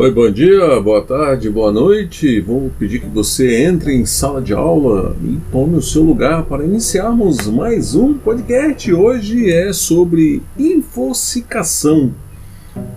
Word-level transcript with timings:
Oi, 0.00 0.10
bom 0.10 0.30
dia, 0.30 0.80
boa 0.80 1.02
tarde, 1.02 1.50
boa 1.50 1.70
noite. 1.70 2.40
Vou 2.40 2.72
pedir 2.78 3.00
que 3.00 3.06
você 3.06 3.64
entre 3.64 3.92
em 3.94 4.06
sala 4.06 4.40
de 4.40 4.54
aula 4.54 5.14
e 5.22 5.38
tome 5.52 5.76
o 5.76 5.82
seu 5.82 6.02
lugar 6.02 6.44
para 6.44 6.64
iniciarmos 6.64 7.46
mais 7.48 7.94
um 7.94 8.14
podcast. 8.14 8.90
Hoje 8.94 9.52
é 9.52 9.74
sobre 9.74 10.42
infoxicação. 10.58 12.14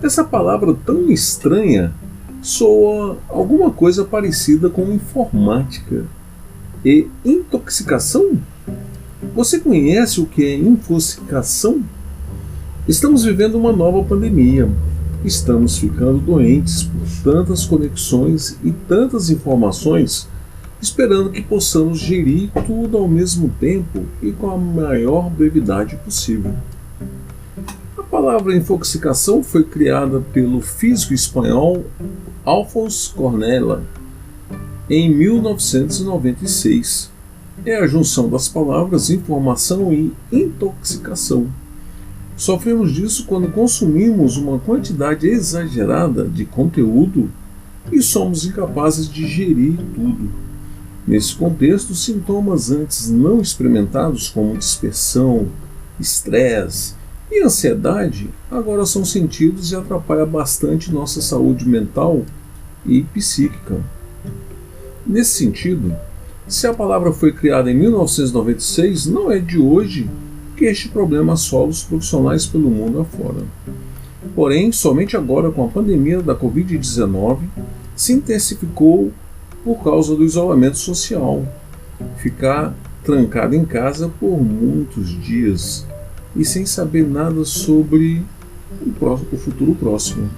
Essa 0.02 0.24
palavra 0.24 0.74
tão 0.86 1.10
estranha 1.10 1.92
soa 2.40 3.18
alguma 3.28 3.70
coisa 3.70 4.02
parecida 4.02 4.70
com 4.70 4.90
informática. 4.90 6.06
E 6.82 7.06
intoxicação? 7.22 8.38
Você 9.34 9.58
conhece 9.58 10.22
o 10.22 10.26
que 10.26 10.42
é 10.42 10.56
infoxicação? 10.56 11.82
Estamos 12.88 13.24
vivendo 13.24 13.56
uma 13.56 13.74
nova 13.74 14.02
pandemia 14.02 14.70
estamos 15.24 15.78
ficando 15.78 16.18
doentes 16.18 16.82
por 16.82 17.00
tantas 17.22 17.64
conexões 17.64 18.58
e 18.62 18.70
tantas 18.70 19.30
informações, 19.30 20.28
esperando 20.80 21.30
que 21.30 21.40
possamos 21.40 21.98
gerir 21.98 22.50
tudo 22.66 22.98
ao 22.98 23.08
mesmo 23.08 23.48
tempo 23.58 24.04
e 24.22 24.30
com 24.32 24.50
a 24.50 24.58
maior 24.58 25.30
brevidade 25.30 25.96
possível. 25.96 26.52
A 27.96 28.02
palavra 28.02 28.54
infoxicação 28.54 29.42
foi 29.42 29.64
criada 29.64 30.20
pelo 30.20 30.60
físico 30.60 31.14
espanhol 31.14 31.84
Alphonse 32.44 33.10
Cornella 33.10 33.82
em 34.90 35.12
1996. 35.12 37.10
É 37.64 37.76
a 37.76 37.86
junção 37.86 38.28
das 38.28 38.46
palavras 38.48 39.08
informação 39.08 39.92
e 39.92 40.12
intoxicação 40.30 41.48
Sofremos 42.36 42.92
disso 42.92 43.26
quando 43.26 43.52
consumimos 43.52 44.36
uma 44.36 44.58
quantidade 44.58 45.26
exagerada 45.26 46.24
de 46.24 46.44
conteúdo 46.44 47.30
e 47.92 48.02
somos 48.02 48.44
incapazes 48.44 49.08
de 49.08 49.26
gerir 49.26 49.76
tudo. 49.94 50.30
Nesse 51.06 51.34
contexto, 51.34 51.94
sintomas 51.94 52.70
antes 52.70 53.10
não 53.10 53.40
experimentados, 53.40 54.28
como 54.28 54.56
dispersão, 54.56 55.46
estresse 56.00 56.94
e 57.30 57.42
ansiedade, 57.42 58.30
agora 58.50 58.84
são 58.84 59.04
sentidos 59.04 59.70
e 59.70 59.76
atrapalham 59.76 60.26
bastante 60.26 60.92
nossa 60.92 61.20
saúde 61.20 61.68
mental 61.68 62.24
e 62.84 63.02
psíquica. 63.02 63.80
Nesse 65.06 65.38
sentido, 65.38 65.94
se 66.48 66.66
a 66.66 66.74
palavra 66.74 67.12
foi 67.12 67.32
criada 67.32 67.70
em 67.70 67.74
1996, 67.74 69.06
não 69.06 69.30
é 69.30 69.38
de 69.38 69.58
hoje 69.58 70.08
que 70.56 70.64
este 70.66 70.88
problema 70.88 71.34
assola 71.34 71.68
os 71.68 71.82
profissionais 71.82 72.46
pelo 72.46 72.70
mundo 72.70 73.00
afora. 73.00 73.42
Porém, 74.34 74.72
somente 74.72 75.16
agora, 75.16 75.50
com 75.50 75.64
a 75.64 75.68
pandemia 75.68 76.22
da 76.22 76.34
Covid-19, 76.34 77.38
se 77.94 78.12
intensificou 78.12 79.12
por 79.62 79.82
causa 79.82 80.14
do 80.14 80.24
isolamento 80.24 80.78
social. 80.78 81.46
Ficar 82.18 82.74
trancado 83.02 83.54
em 83.54 83.64
casa 83.64 84.10
por 84.18 84.40
muitos 84.42 85.08
dias 85.22 85.86
e 86.34 86.44
sem 86.44 86.64
saber 86.66 87.06
nada 87.06 87.44
sobre 87.44 88.22
o 89.00 89.36
futuro 89.36 89.74
próximo. 89.74 90.28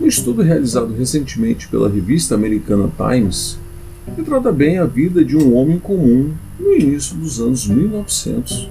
Um 0.00 0.06
estudo 0.06 0.42
realizado 0.42 0.94
recentemente 0.94 1.68
pela 1.68 1.88
revista 1.88 2.34
americana 2.34 2.90
Times 2.96 3.58
retrata 4.16 4.52
bem 4.52 4.78
a 4.78 4.84
vida 4.84 5.24
de 5.24 5.36
um 5.36 5.54
homem 5.54 5.78
comum 5.78 6.32
no 6.58 6.74
início 6.74 7.16
dos 7.16 7.40
anos 7.40 7.66
1900 7.66 8.70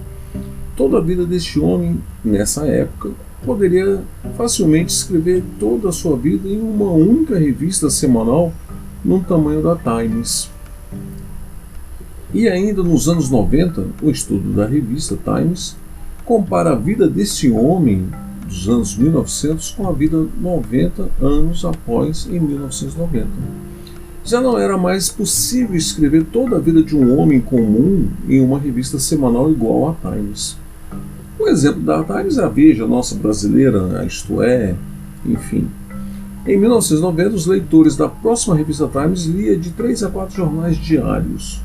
Toda 0.75 0.97
a 0.97 1.01
vida 1.01 1.25
deste 1.25 1.59
homem, 1.59 2.01
nessa 2.23 2.65
época, 2.67 3.11
poderia 3.45 4.01
facilmente 4.35 4.91
escrever 4.91 5.43
toda 5.59 5.89
a 5.89 5.91
sua 5.91 6.17
vida 6.17 6.49
em 6.49 6.59
uma 6.59 6.91
única 6.91 7.37
revista 7.37 7.89
semanal 7.89 8.51
no 9.03 9.21
tamanho 9.21 9.61
da 9.61 9.75
Times. 9.75 10.49
E 12.33 12.49
ainda 12.49 12.83
nos 12.83 13.07
anos 13.07 13.29
90, 13.29 13.87
o 14.01 14.09
estudo 14.09 14.51
da 14.51 14.65
revista 14.65 15.17
Times 15.23 15.77
compara 16.25 16.71
a 16.71 16.75
vida 16.75 17.07
desse 17.07 17.49
homem 17.49 18.09
dos 18.45 18.67
anos 18.67 18.97
1900 18.97 19.71
com 19.71 19.87
a 19.87 19.91
vida 19.91 20.27
90 20.41 21.09
anos 21.21 21.63
após 21.63 22.27
em 22.27 22.39
1990. 22.39 23.27
Já 24.25 24.41
não 24.41 24.57
era 24.57 24.75
mais 24.77 25.07
possível 25.07 25.75
escrever 25.75 26.25
toda 26.25 26.57
a 26.57 26.59
vida 26.59 26.81
de 26.81 26.95
um 26.95 27.17
homem 27.17 27.39
comum 27.39 28.09
em 28.27 28.41
uma 28.41 28.59
revista 28.59 28.97
semanal 28.97 29.51
igual 29.51 29.89
à 29.89 30.11
Times. 30.11 30.57
Um 31.45 31.49
exemplo 31.49 31.81
da 31.81 32.03
Times 32.03 32.39
a 32.39 32.47
Veja, 32.47 32.87
nossa 32.87 33.13
brasileira, 33.13 34.03
isto 34.03 34.41
é, 34.41 34.73
enfim. 35.23 35.67
Em 36.43 36.57
1990, 36.57 37.35
os 37.35 37.45
leitores 37.45 37.95
da 37.95 38.09
próxima 38.09 38.55
revista 38.55 38.87
Times 38.87 39.25
lia 39.25 39.55
de 39.55 39.69
3 39.69 40.05
a 40.05 40.09
4 40.09 40.35
jornais 40.35 40.75
diários, 40.75 41.61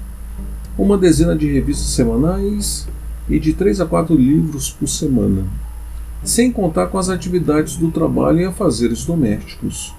uma 0.76 0.98
dezena 0.98 1.34
de 1.34 1.50
revistas 1.50 1.94
semanais 1.94 2.86
e 3.26 3.38
de 3.38 3.54
3 3.54 3.80
a 3.80 3.86
4 3.86 4.14
livros 4.14 4.68
por 4.68 4.86
semana, 4.86 5.44
sem 6.22 6.52
contar 6.52 6.88
com 6.88 6.98
as 6.98 7.08
atividades 7.08 7.76
do 7.76 7.90
trabalho 7.90 8.40
e 8.40 8.44
afazeres 8.44 9.06
domésticos. 9.06 9.94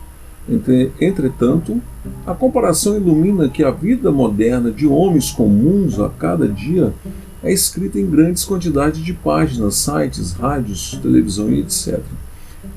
Entretanto, 1.00 1.82
a 2.28 2.36
comparação 2.36 2.98
ilumina 2.98 3.50
que 3.50 3.64
a 3.64 3.72
vida 3.72 4.12
moderna 4.12 4.70
de 4.70 4.86
homens 4.86 5.32
comuns 5.32 6.00
a 6.00 6.08
cada 6.08 6.48
dia 6.48 6.94
é 7.44 7.52
escrita 7.52 8.00
em 8.00 8.10
grandes 8.10 8.46
quantidades 8.46 9.04
de 9.04 9.14
páginas, 9.14 9.76
sites, 9.76 10.34
rádios, 10.34 11.00
televisão 11.02 11.52
e 11.52 11.62
etc. 11.62 12.00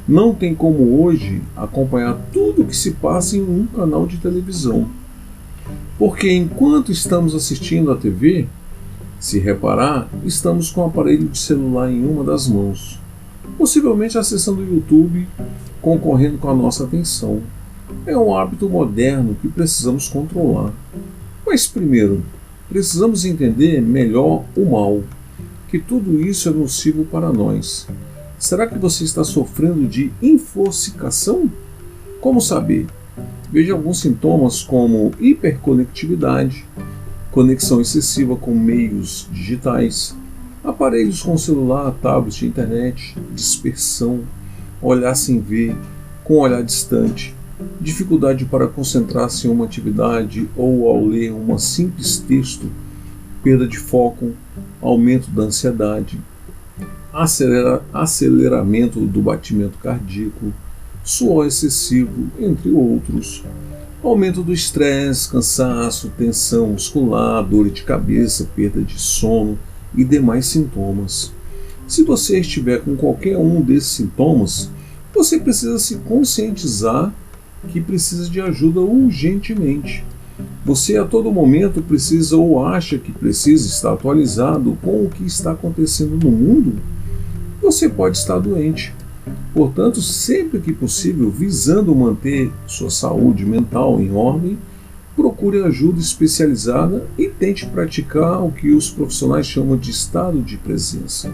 Não 0.09 0.35
tem 0.35 0.55
como 0.55 1.03
hoje 1.03 1.43
acompanhar 1.57 2.19
tudo 2.33 2.63
o 2.63 2.67
que 2.67 2.77
se 2.77 2.93
passa 2.93 3.37
em 3.37 3.43
um 3.43 3.67
canal 3.67 4.07
de 4.07 4.17
televisão. 4.17 4.89
Porque 5.99 6.33
enquanto 6.33 6.91
estamos 6.91 7.35
assistindo 7.35 7.93
à 7.93 7.97
TV, 7.97 8.47
se 9.21 9.39
reparar, 9.39 10.09
estamos 10.25 10.71
com 10.71 10.83
o 10.83 10.87
aparelho 10.87 11.29
de 11.29 11.39
celular 11.39 11.91
em 11.91 12.05
uma 12.05 12.25
das 12.25 12.47
mãos, 12.49 13.01
possivelmente 13.57 14.19
acessando 14.19 14.61
o 14.61 14.75
YouTube, 14.75 15.27
concorrendo 15.81 16.39
com 16.39 16.51
a 16.51 16.55
nossa 16.55 16.85
atenção. 16.85 17.41
É 18.07 18.17
um 18.17 18.35
hábito 18.35 18.69
moderno 18.69 19.37
que 19.41 19.49
precisamos 19.49 20.09
controlar. 20.09 20.73
Mas 21.47 21.67
primeiro, 21.67 22.23
Precisamos 22.69 23.25
entender 23.25 23.81
melhor 23.81 24.45
o 24.57 24.65
mal, 24.65 25.03
que 25.69 25.79
tudo 25.79 26.21
isso 26.21 26.49
é 26.49 26.53
nocivo 26.53 27.05
para 27.05 27.33
nós. 27.33 27.87
Será 28.39 28.67
que 28.67 28.79
você 28.79 29.05
está 29.05 29.23
sofrendo 29.23 29.87
de 29.87 30.13
infoxicação? 30.23 31.51
Como 32.21 32.41
saber? 32.41 32.87
Veja 33.51 33.73
alguns 33.73 34.01
sintomas 34.01 34.63
como 34.63 35.13
hiperconectividade, 35.21 36.65
conexão 37.31 37.81
excessiva 37.81 38.37
com 38.37 38.55
meios 38.55 39.29
digitais, 39.31 40.17
aparelhos 40.63 41.23
com 41.23 41.37
celular, 41.37 41.95
tablet, 42.01 42.47
internet, 42.47 43.17
dispersão, 43.33 44.21
olhar 44.81 45.15
sem 45.15 45.41
ver, 45.41 45.77
com 46.25 46.39
olhar 46.39 46.63
distante, 46.63 47.34
dificuldade 47.81 48.45
para 48.45 48.67
concentrar-se 48.67 49.47
em 49.47 49.51
uma 49.51 49.65
atividade 49.65 50.49
ou 50.57 50.89
ao 50.89 51.05
ler 51.05 51.33
um 51.33 51.57
simples 51.59 52.19
texto, 52.19 52.71
perda 53.43 53.67
de 53.67 53.79
foco, 53.79 54.33
aumento 54.81 55.31
da 55.31 55.43
ansiedade, 55.43 56.19
acelera, 57.13 57.83
aceleramento 57.93 59.01
do 59.01 59.23
batimento 59.23 59.79
cardíaco, 59.79 60.53
suor 61.05 61.47
excessivo, 61.47 62.29
entre 62.39 62.71
outros. 62.71 63.45
Aumento 64.03 64.43
do 64.43 64.53
estresse, 64.53 65.31
cansaço, 65.31 66.13
tensão 66.19 66.69
muscular, 66.69 67.43
dor 67.45 67.71
de 67.71 67.83
cabeça, 67.83 68.49
perda 68.55 68.83
de 68.83 69.01
sono 69.01 69.59
e 69.95 70.05
demais 70.05 70.47
sintomas. 70.47 71.33
Se 71.87 72.03
você 72.03 72.41
estiver 72.41 72.81
com 72.83 72.97
qualquer 72.97 73.39
um 73.39 73.61
desses 73.63 73.91
sintomas, 73.91 74.71
você 75.15 75.39
precisa 75.39 75.79
se 75.79 75.97
conscientizar 75.97 77.15
que 77.65 77.81
precisa 77.81 78.29
de 78.29 78.41
ajuda 78.41 78.81
urgentemente. 78.81 80.05
Você 80.65 80.97
a 80.97 81.05
todo 81.05 81.31
momento 81.31 81.83
precisa 81.83 82.37
ou 82.37 82.65
acha 82.65 82.99
que 82.99 83.13
precisa 83.13 83.69
estar 83.69 83.93
atualizado 83.93 84.77
com 84.83 85.05
o 85.05 85.11
que 85.11 85.25
está 85.25 85.53
acontecendo 85.53 86.17
no 86.17 86.31
mundo? 86.31 86.81
Você 87.63 87.89
pode 87.89 88.17
estar 88.17 88.39
doente. 88.39 88.93
Portanto, 89.53 90.03
sempre 90.03 90.61
que 90.61 90.73
possível, 90.73 91.31
visando 91.31 91.95
manter 91.95 92.51
sua 92.67 92.91
saúde 92.91 93.45
mental 93.45 94.01
em 94.01 94.13
ordem, 94.13 94.59
procure 95.15 95.63
ajuda 95.63 96.01
especializada 96.01 97.07
e 97.17 97.29
tente 97.29 97.67
praticar 97.67 98.43
o 98.43 98.51
que 98.51 98.73
os 98.73 98.91
profissionais 98.91 99.47
chamam 99.47 99.77
de 99.77 99.91
estado 99.91 100.43
de 100.43 100.57
presença. 100.57 101.31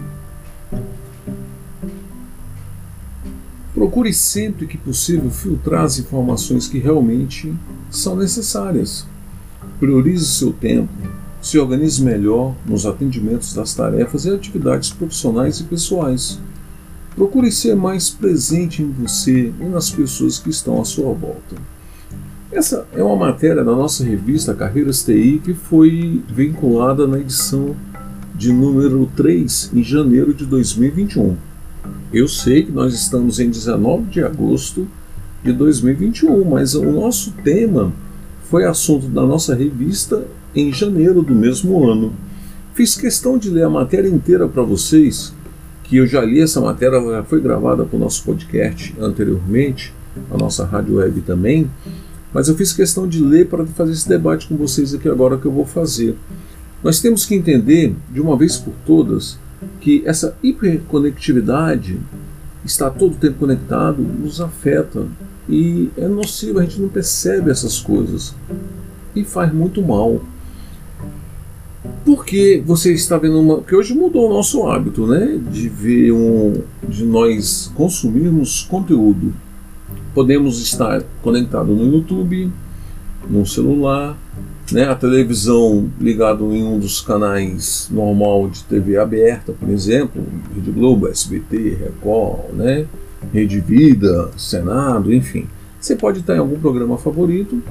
Procure 3.81 4.13
sempre 4.13 4.67
que 4.67 4.77
possível 4.77 5.31
filtrar 5.31 5.85
as 5.85 5.97
informações 5.97 6.67
que 6.67 6.77
realmente 6.77 7.51
são 7.89 8.15
necessárias. 8.15 9.07
Priorize 9.79 10.23
seu 10.23 10.53
tempo, 10.53 10.93
se 11.41 11.57
organize 11.57 11.99
melhor 12.03 12.53
nos 12.63 12.85
atendimentos 12.85 13.55
das 13.55 13.73
tarefas 13.73 14.25
e 14.25 14.29
atividades 14.29 14.91
profissionais 14.91 15.59
e 15.59 15.63
pessoais. 15.63 16.39
Procure 17.15 17.51
ser 17.51 17.75
mais 17.75 18.07
presente 18.07 18.83
em 18.83 18.91
você 18.91 19.51
e 19.59 19.63
nas 19.63 19.89
pessoas 19.89 20.37
que 20.37 20.51
estão 20.51 20.79
à 20.79 20.85
sua 20.85 21.11
volta. 21.11 21.55
Essa 22.51 22.85
é 22.93 23.01
uma 23.01 23.15
matéria 23.15 23.63
da 23.63 23.75
nossa 23.75 24.03
revista 24.03 24.53
Carreiras 24.53 25.03
TI 25.03 25.41
que 25.43 25.55
foi 25.55 26.21
vinculada 26.29 27.07
na 27.07 27.17
edição 27.17 27.75
de 28.35 28.53
número 28.53 29.09
3 29.15 29.71
em 29.73 29.83
janeiro 29.83 30.35
de 30.35 30.45
2021. 30.45 31.35
Eu 32.13 32.27
sei 32.27 32.63
que 32.63 32.71
nós 32.73 32.93
estamos 32.93 33.39
em 33.39 33.49
19 33.49 34.09
de 34.09 34.21
agosto 34.21 34.85
de 35.41 35.53
2021, 35.53 36.43
mas 36.43 36.75
o 36.75 36.83
nosso 36.83 37.31
tema 37.41 37.93
foi 38.49 38.65
assunto 38.65 39.07
da 39.07 39.25
nossa 39.25 39.55
revista 39.55 40.25
em 40.53 40.73
janeiro 40.73 41.21
do 41.21 41.33
mesmo 41.33 41.89
ano. 41.89 42.13
Fiz 42.73 42.97
questão 42.97 43.37
de 43.37 43.49
ler 43.49 43.63
a 43.63 43.69
matéria 43.69 44.09
inteira 44.09 44.45
para 44.45 44.61
vocês, 44.61 45.33
que 45.85 45.95
eu 45.95 46.05
já 46.05 46.21
li 46.21 46.41
essa 46.41 46.59
matéria, 46.59 46.99
já 46.99 47.23
foi 47.23 47.39
gravada 47.39 47.85
para 47.85 47.95
o 47.95 47.99
nosso 47.99 48.25
podcast 48.25 48.93
anteriormente, 48.99 49.93
a 50.29 50.37
nossa 50.37 50.65
rádio 50.65 50.95
web 50.95 51.21
também, 51.21 51.71
mas 52.33 52.49
eu 52.49 52.55
fiz 52.55 52.73
questão 52.73 53.07
de 53.07 53.23
ler 53.23 53.47
para 53.47 53.65
fazer 53.67 53.93
esse 53.93 54.09
debate 54.09 54.49
com 54.49 54.57
vocês 54.57 54.93
aqui 54.93 55.07
agora 55.07 55.37
que 55.37 55.45
eu 55.45 55.51
vou 55.51 55.65
fazer. 55.65 56.17
Nós 56.83 56.99
temos 56.99 57.25
que 57.25 57.35
entender, 57.35 57.95
de 58.11 58.19
uma 58.19 58.35
vez 58.35 58.57
por 58.57 58.73
todas, 58.85 59.39
que 59.79 60.03
essa 60.05 60.35
hiperconectividade, 60.41 61.99
está 62.63 62.89
todo 62.89 63.13
o 63.13 63.17
tempo 63.17 63.39
conectado, 63.39 64.01
nos 64.01 64.39
afeta 64.39 65.05
e 65.49 65.89
é 65.97 66.07
nocivo, 66.07 66.59
a 66.59 66.63
gente 66.63 66.79
não 66.79 66.89
percebe 66.89 67.51
essas 67.51 67.79
coisas 67.79 68.35
e 69.15 69.23
faz 69.23 69.53
muito 69.53 69.81
mal. 69.81 70.21
Porque 72.05 72.63
você 72.65 72.93
está 72.93 73.17
vendo 73.17 73.39
uma. 73.39 73.57
Porque 73.57 73.75
hoje 73.75 73.93
mudou 73.93 74.29
o 74.29 74.33
nosso 74.33 74.67
hábito, 74.67 75.05
né? 75.07 75.39
De 75.51 75.67
ver 75.67 76.11
um. 76.11 76.61
de 76.87 77.03
nós 77.03 77.71
consumirmos 77.75 78.63
conteúdo. 78.63 79.33
Podemos 80.13 80.59
estar 80.61 81.03
conectado 81.21 81.73
no 81.73 81.95
YouTube, 81.95 82.51
no 83.29 83.45
celular, 83.45 84.17
né, 84.71 84.85
a 84.85 84.95
televisão 84.95 85.89
ligado 85.99 86.53
em 86.53 86.63
um 86.63 86.79
dos 86.79 87.01
canais 87.01 87.89
normal 87.91 88.49
de 88.49 88.63
TV 88.63 88.97
aberta, 88.97 89.51
por 89.51 89.69
exemplo, 89.69 90.23
Rede 90.55 90.71
Globo, 90.71 91.07
SBT, 91.07 91.77
Record, 91.79 92.53
né, 92.53 92.85
Rede 93.33 93.59
Vida, 93.59 94.31
Senado, 94.37 95.13
enfim. 95.13 95.47
Você 95.79 95.95
pode 95.95 96.19
estar 96.19 96.35
em 96.35 96.39
algum 96.39 96.59
programa 96.59 96.97
favorito. 96.97 97.61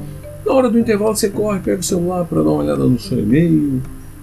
Na 0.44 0.52
hora 0.52 0.70
do 0.70 0.78
intervalo 0.78 1.16
você 1.16 1.28
corre, 1.28 1.60
pega 1.60 1.80
o 1.80 1.84
celular 1.84 2.24
para 2.24 2.42
dar 2.42 2.50
uma 2.50 2.62
olhada 2.62 2.84
no 2.84 2.98
seu 2.98 3.18
e-mail, 3.18 3.80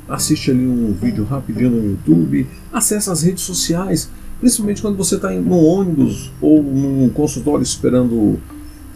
assiste 0.08 0.52
ali 0.52 0.66
um 0.66 0.94
vídeo 0.94 1.24
rapidinho 1.24 1.70
no 1.70 1.92
YouTube, 1.92 2.48
acessa 2.72 3.12
as 3.12 3.24
redes 3.24 3.44
sociais, 3.44 4.10
principalmente 4.40 4.82
quando 4.82 4.98
você 4.98 5.16
está 5.16 5.32
no 5.32 5.64
ônibus 5.64 6.32
ou 6.42 6.62
num 6.62 7.10
consultório 7.10 7.64
esperando 7.64 8.40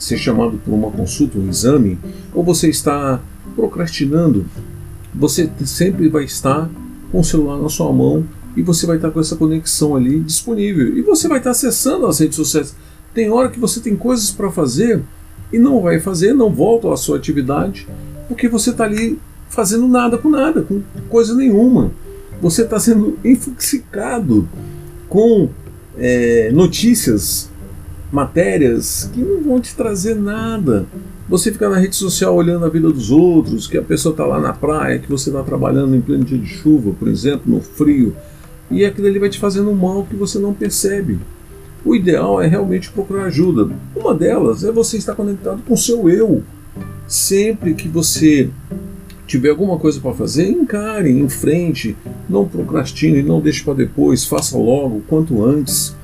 ser 0.02 0.18
chamado 0.18 0.60
por 0.66 0.74
uma 0.74 0.90
consulta, 0.90 1.38
um 1.38 1.48
exame, 1.48 2.00
ou 2.34 2.44
você 2.44 2.70
está 2.70 3.22
procrastinando, 3.56 4.46
você 5.14 5.48
sempre 5.64 6.10
vai 6.10 6.24
estar 6.24 6.68
com 7.12 7.20
o 7.20 7.24
celular 7.24 7.62
na 7.62 7.70
sua 7.70 7.94
mão 7.94 8.26
e 8.58 8.64
você 8.64 8.88
vai 8.88 8.96
estar 8.96 9.12
com 9.12 9.20
essa 9.20 9.36
conexão 9.36 9.96
ali 9.96 10.20
disponível. 10.22 10.98
E 10.98 11.04
você 11.04 11.28
vai 11.28 11.38
estar 11.38 11.52
acessando 11.52 12.08
as 12.08 12.20
redes 12.20 12.36
sociais. 12.36 12.76
Tem 13.14 13.30
hora 13.30 13.50
que 13.50 13.60
você 13.60 13.80
tem 13.80 13.96
coisas 13.96 14.32
para 14.32 14.50
fazer 14.50 15.04
e 15.54 15.60
não 15.60 15.82
vai 15.82 16.00
fazer, 16.00 16.34
não 16.34 16.52
volta 16.52 16.92
à 16.92 16.98
sua 16.98 17.18
atividade, 17.18 17.88
porque 18.28 18.50
você 18.50 18.72
está 18.72 18.86
ali 18.86 19.20
fazendo 19.50 19.88
nada 19.88 20.18
com 20.18 20.30
nada, 20.30 20.64
com 20.64 20.82
coisa 21.10 21.36
nenhuma. 21.36 21.92
Você 22.42 22.64
está 22.64 22.80
sendo 22.80 23.20
infoxicado 23.24 24.50
com 25.08 25.50
é, 25.96 26.50
notícias, 26.52 27.51
matérias 28.12 29.10
que 29.14 29.22
não 29.22 29.42
vão 29.42 29.60
te 29.62 29.74
trazer 29.74 30.16
nada. 30.16 30.86
Você 31.30 31.52
ficar 31.52 31.70
na 31.70 31.78
rede 31.78 31.96
social 31.96 32.36
olhando 32.36 32.66
a 32.66 32.70
vida 32.70 32.92
dos 32.92 33.10
outros, 33.10 33.68
que 33.68 33.78
a 33.78 33.82
pessoa 33.82 34.12
está 34.12 34.26
lá 34.26 34.40
na 34.40 34.52
praia, 34.52 35.00
que 35.00 35.10
você 35.10 35.30
está 35.30 35.42
trabalhando 35.42 35.96
em 35.96 36.02
pleno 36.02 36.26
dia 36.26 36.38
de 36.38 36.48
chuva, 36.48 36.92
por 36.92 37.08
exemplo, 37.08 37.44
no 37.46 37.62
frio, 37.62 38.16
e 38.70 38.84
aquilo 38.84 39.08
ali 39.08 39.18
vai 39.18 39.30
te 39.30 39.40
fazendo 39.40 39.72
mal 39.74 40.04
que 40.04 40.16
você 40.16 40.38
não 40.38 40.54
percebe. 40.54 41.20
O 41.86 41.96
ideal 41.96 42.42
é 42.42 42.48
realmente 42.48 42.92
procurar 42.92 43.26
ajuda. 43.26 43.70
Uma 43.96 44.14
delas 44.14 44.64
é 44.64 44.72
você 44.72 44.98
estar 44.98 45.16
conectado 45.16 45.62
com 45.66 45.74
o 45.74 45.78
seu 45.78 46.10
eu. 46.10 46.44
Sempre 47.08 47.74
que 47.74 47.88
você 47.88 48.50
tiver 49.26 49.50
alguma 49.50 49.78
coisa 49.80 50.00
para 50.00 50.14
fazer, 50.14 50.50
encare, 50.50 51.10
enfrente, 51.10 51.96
não 52.30 52.46
procrastine, 52.46 53.24
não 53.24 53.40
deixe 53.40 53.64
para 53.64 53.74
depois, 53.74 54.26
faça 54.26 54.58
logo, 54.58 55.02
quanto 55.08 55.44
antes 55.44 55.96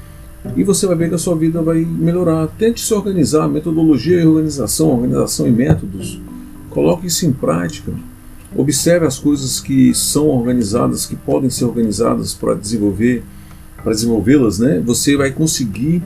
e 0.55 0.63
você 0.63 0.87
vai 0.87 0.95
ver 0.95 1.09
que 1.09 1.15
a 1.15 1.19
sua 1.19 1.35
vida 1.35 1.61
vai 1.61 1.79
melhorar. 1.79 2.47
Tente 2.57 2.81
se 2.81 2.93
organizar, 2.93 3.47
metodologia 3.47 4.21
e 4.21 4.25
organização, 4.25 4.89
organização 4.89 5.47
e 5.47 5.51
métodos. 5.51 6.19
Coloque 6.69 7.07
isso 7.07 7.25
em 7.25 7.31
prática. 7.31 7.91
Observe 8.55 9.05
as 9.05 9.19
coisas 9.19 9.59
que 9.59 9.93
são 9.93 10.27
organizadas, 10.27 11.05
que 11.05 11.15
podem 11.15 11.49
ser 11.49 11.65
organizadas 11.65 12.33
para 12.33 12.53
desenvolver, 12.53 13.23
para 13.83 13.93
desenvolvê-las, 13.93 14.59
né? 14.59 14.81
Você 14.85 15.17
vai 15.17 15.31
conseguir 15.31 16.01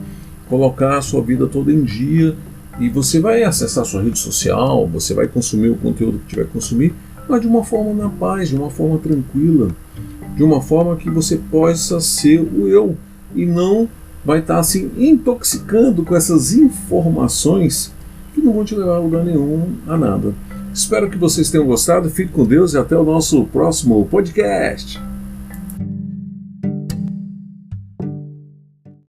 colocar 0.48 0.98
a 0.98 1.02
sua 1.02 1.22
vida 1.22 1.46
toda 1.46 1.72
em 1.72 1.82
dia 1.82 2.36
e 2.80 2.88
você 2.88 3.20
vai 3.20 3.42
acessar 3.42 3.82
a 3.82 3.86
sua 3.86 4.02
rede 4.02 4.18
social, 4.18 4.86
você 4.86 5.14
vai 5.14 5.28
consumir 5.28 5.70
o 5.70 5.76
conteúdo 5.76 6.18
que 6.18 6.26
tiver 6.26 6.44
que 6.44 6.52
consumir, 6.52 6.94
mas 7.28 7.40
de 7.40 7.46
uma 7.46 7.64
forma 7.64 7.92
na 7.94 8.08
paz, 8.08 8.48
de 8.48 8.56
uma 8.56 8.70
forma 8.70 8.98
tranquila, 8.98 9.68
de 10.36 10.42
uma 10.42 10.60
forma 10.60 10.96
que 10.96 11.10
você 11.10 11.36
possa 11.50 12.00
ser 12.00 12.40
o 12.40 12.68
eu 12.68 12.96
e 13.34 13.46
não 13.46 13.88
vai 14.24 14.38
estar 14.38 14.58
assim 14.58 14.90
intoxicando 14.96 16.04
com 16.04 16.14
essas 16.14 16.52
informações 16.52 17.92
que 18.34 18.40
não 18.40 18.52
vão 18.52 18.64
te 18.64 18.74
levar 18.74 18.96
a 18.96 19.00
lugar 19.00 19.24
nenhum, 19.24 19.74
a 19.86 19.96
nada. 19.96 20.34
Espero 20.72 21.10
que 21.10 21.18
vocês 21.18 21.50
tenham 21.50 21.66
gostado, 21.66 22.08
fique 22.08 22.32
com 22.32 22.44
Deus 22.44 22.72
e 22.72 22.78
até 22.78 22.96
o 22.96 23.04
nosso 23.04 23.44
próximo 23.44 24.06
podcast. 24.06 25.11